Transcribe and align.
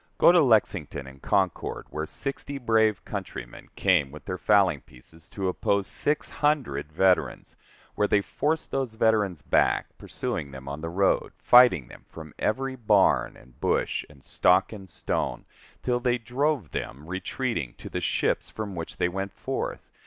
Go 0.17 0.31
to 0.31 0.41
Lexington 0.41 1.05
and 1.05 1.21
Concord, 1.21 1.85
where 1.91 2.07
sixty 2.07 2.57
brave 2.57 3.05
countrymen 3.05 3.69
came 3.75 4.09
with 4.09 4.25
their 4.25 4.39
fowling 4.39 4.81
pieces 4.81 5.29
to 5.29 5.47
oppose 5.47 5.85
six 5.85 6.27
hundred 6.27 6.91
veterans 6.91 7.55
where 7.93 8.07
they 8.07 8.19
forced 8.21 8.71
those 8.71 8.95
veterans 8.95 9.43
back, 9.43 9.95
pursuing 9.99 10.49
them 10.49 10.67
on 10.67 10.81
the 10.81 10.89
road, 10.89 11.33
fighting 11.37 11.91
from 12.09 12.33
every 12.39 12.75
barn, 12.75 13.37
and 13.37 13.59
bush, 13.59 14.03
and 14.09 14.23
stock, 14.23 14.73
and 14.73 14.89
stone, 14.89 15.45
till 15.83 15.99
they 15.99 16.17
drove 16.17 16.71
them, 16.71 17.05
retreating, 17.05 17.75
to 17.75 17.87
the 17.87 18.01
ships 18.01 18.49
from 18.49 18.73
which 18.73 18.97
they 18.97 19.07
went 19.07 19.31
forth! 19.33 19.91